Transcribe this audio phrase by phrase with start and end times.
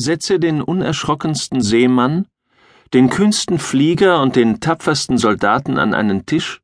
[0.00, 2.26] Setze den unerschrockensten Seemann,
[2.92, 6.60] den kühnsten Flieger und den tapfersten Soldaten an einen Tisch,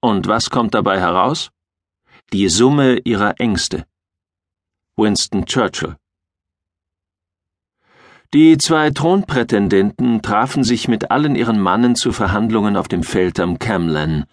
[0.00, 1.50] und was kommt dabei heraus?
[2.32, 3.84] Die Summe ihrer Ängste.
[4.96, 5.96] Winston Churchill
[8.32, 13.58] Die zwei Thronprätendenten trafen sich mit allen ihren Mannen zu Verhandlungen auf dem Feld am
[13.58, 14.24] Camlan.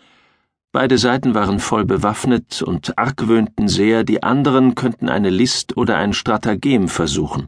[0.72, 6.14] Beide Seiten waren voll bewaffnet und argwöhnten sehr, die anderen könnten eine List oder ein
[6.14, 7.48] Stratagem versuchen.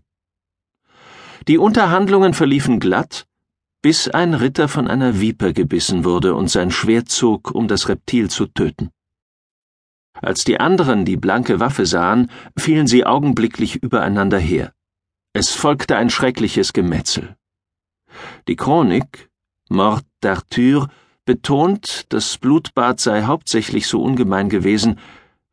[1.48, 3.26] Die Unterhandlungen verliefen glatt,
[3.82, 8.30] bis ein Ritter von einer Viper gebissen wurde und sein Schwert zog, um das Reptil
[8.30, 8.92] zu töten.
[10.22, 14.74] Als die anderen die blanke Waffe sahen, fielen sie augenblicklich übereinander her.
[15.34, 17.38] Es folgte ein schreckliches Gemetzel.
[18.48, 19.30] Die Chronik,
[19.70, 20.90] Mord d'Arthur,
[21.26, 25.00] betont, das Blutbad sei hauptsächlich so ungemein gewesen,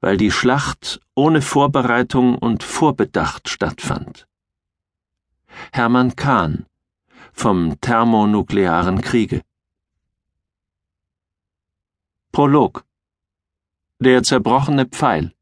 [0.01, 4.27] weil die Schlacht ohne Vorbereitung und Vorbedacht stattfand.
[5.77, 6.65] Hermann Kahn
[7.35, 9.43] vom thermonuklearen Kriege.
[12.33, 12.87] Prolog
[13.99, 15.35] Der zerbrochene Pfeil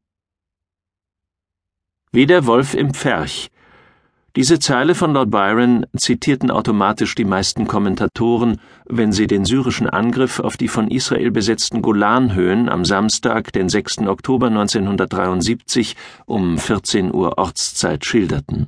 [2.11, 3.49] Wie der Wolf im Pferch.
[4.35, 10.41] Diese Zeile von Lord Byron zitierten automatisch die meisten Kommentatoren, wenn sie den syrischen Angriff
[10.41, 13.99] auf die von Israel besetzten Golanhöhen am Samstag, den 6.
[13.99, 15.95] Oktober 1973
[16.25, 18.67] um 14 Uhr Ortszeit schilderten.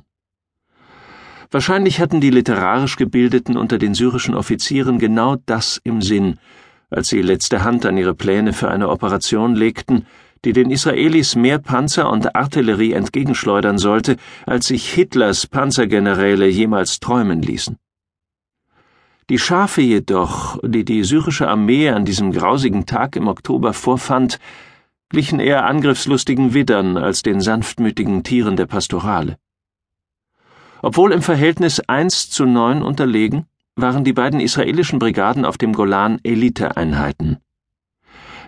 [1.50, 6.38] Wahrscheinlich hatten die literarisch Gebildeten unter den syrischen Offizieren genau das im Sinn,
[6.90, 10.06] als sie letzte Hand an ihre Pläne für eine Operation legten,
[10.44, 17.40] die den Israelis mehr Panzer und Artillerie entgegenschleudern sollte, als sich Hitlers Panzergeneräle jemals träumen
[17.40, 17.76] ließen.
[19.30, 24.38] Die Schafe jedoch, die die syrische Armee an diesem grausigen Tag im Oktober vorfand,
[25.08, 29.38] glichen eher angriffslustigen Widdern als den sanftmütigen Tieren der Pastorale.
[30.82, 36.20] Obwohl im Verhältnis 1 zu 9 unterlegen, waren die beiden israelischen Brigaden auf dem Golan
[36.22, 37.38] Eliteeinheiten.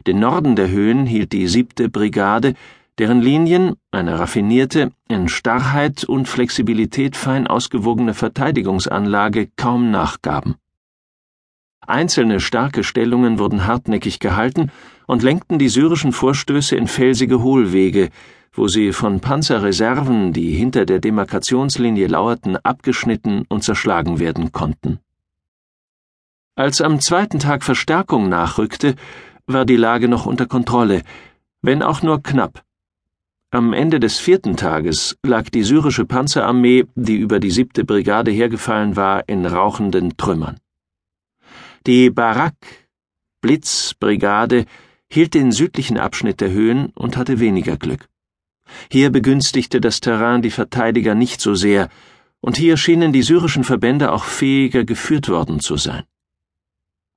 [0.07, 2.55] Den Norden der Höhen hielt die siebte Brigade,
[2.99, 10.57] deren Linien, eine raffinierte, in Starrheit und Flexibilität fein ausgewogene Verteidigungsanlage kaum nachgaben.
[11.87, 14.71] Einzelne starke Stellungen wurden hartnäckig gehalten
[15.07, 18.11] und lenkten die syrischen Vorstöße in felsige Hohlwege,
[18.53, 24.99] wo sie von Panzerreserven, die hinter der Demarkationslinie lauerten, abgeschnitten und zerschlagen werden konnten.
[26.57, 28.97] Als am zweiten Tag Verstärkung nachrückte,
[29.47, 31.03] war die Lage noch unter Kontrolle,
[31.63, 32.63] wenn auch nur knapp.
[33.53, 38.95] Am Ende des vierten Tages lag die syrische Panzerarmee, die über die siebte Brigade hergefallen
[38.95, 40.59] war, in rauchenden Trümmern.
[41.87, 42.55] Die Barak
[43.41, 44.67] Blitzbrigade
[45.11, 48.10] hielt den südlichen Abschnitt der Höhen und hatte weniger Glück.
[48.91, 51.89] Hier begünstigte das Terrain die Verteidiger nicht so sehr,
[52.41, 56.05] und hier schienen die syrischen Verbände auch fähiger geführt worden zu sein.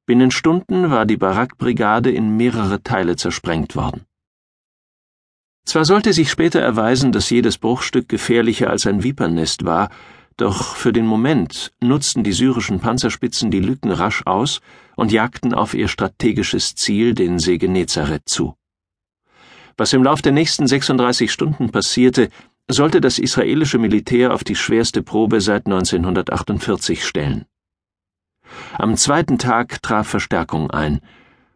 [0.06, 4.06] Binnen Stunden war die Barak-Brigade in mehrere Teile zersprengt worden.
[5.66, 9.90] Zwar sollte sich später erweisen, dass jedes Bruchstück gefährlicher als ein Vipernest war,
[10.36, 14.60] doch für den Moment nutzten die syrischen Panzerspitzen die Lücken rasch aus
[14.96, 18.56] und jagten auf ihr strategisches Ziel, den See Genezareth, zu.
[19.76, 22.30] Was im Lauf der nächsten 36 Stunden passierte,
[22.70, 27.46] sollte das israelische Militär auf die schwerste Probe seit 1948 stellen.
[28.78, 31.02] Am zweiten Tag traf Verstärkung ein.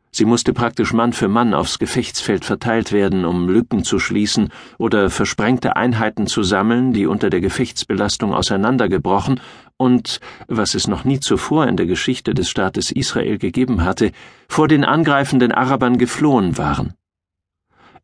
[0.10, 5.12] Sie musste praktisch Mann für Mann aufs Gefechtsfeld verteilt werden, um Lücken zu schließen oder
[5.12, 9.42] versprengte Einheiten zu sammeln, die unter der Gefechtsbelastung auseinandergebrochen
[9.76, 14.12] und, was es noch nie zuvor in der Geschichte des Staates Israel gegeben hatte,
[14.50, 16.94] vor den angreifenden Arabern geflohen waren.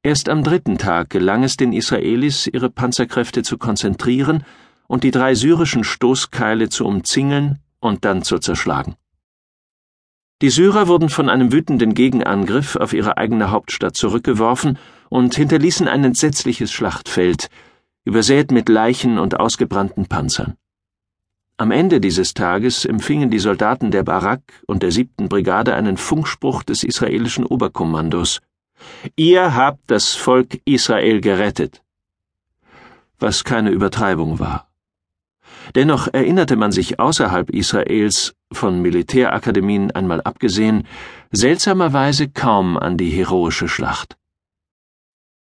[0.05, 4.43] Erst am dritten Tag gelang es den Israelis, ihre Panzerkräfte zu konzentrieren
[4.87, 8.95] und die drei syrischen Stoßkeile zu umzingeln und dann zu zerschlagen.
[10.41, 14.77] Die Syrer wurden von einem wütenden Gegenangriff auf ihre eigene Hauptstadt zurückgeworfen
[15.07, 17.49] und hinterließen ein entsetzliches Schlachtfeld,
[18.03, 20.57] übersät mit Leichen und ausgebrannten Panzern.
[21.55, 26.63] Am Ende dieses Tages empfingen die Soldaten der Barak und der siebten Brigade einen Funkspruch
[26.63, 28.41] des israelischen Oberkommandos.
[29.15, 31.81] Ihr habt das Volk Israel gerettet.
[33.19, 34.69] Was keine Übertreibung war.
[35.75, 40.85] Dennoch erinnerte man sich außerhalb Israels, von Militärakademien einmal abgesehen,
[41.31, 44.17] seltsamerweise kaum an die heroische Schlacht.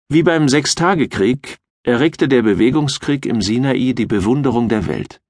[0.10, 5.22] Wie beim Sechstagekrieg erregte der Bewegungskrieg im Sinai die Bewunderung der Welt.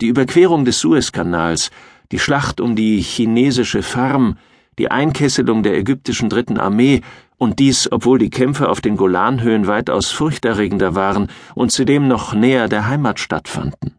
[0.00, 1.70] Die Überquerung des Suezkanals,
[2.12, 4.38] die Schlacht um die chinesische Farm,
[4.78, 7.02] die Einkesselung der ägyptischen Dritten Armee
[7.36, 12.68] und dies, obwohl die Kämpfe auf den Golanhöhen weitaus furchterregender waren und zudem noch näher
[12.68, 13.96] der Heimat stattfanden.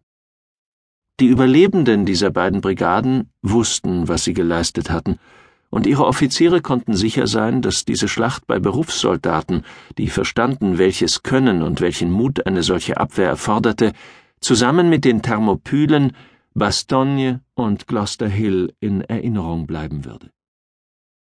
[1.19, 5.17] Die Überlebenden dieser beiden Brigaden wussten, was sie geleistet hatten,
[5.69, 9.63] und ihre Offiziere konnten sicher sein, dass diese Schlacht bei Berufssoldaten,
[9.97, 13.91] die verstanden, welches Können und welchen Mut eine solche Abwehr erforderte,
[14.39, 16.13] zusammen mit den Thermopylen,
[16.53, 20.34] Bastogne und Gloucester Hill in Erinnerung bleiben würde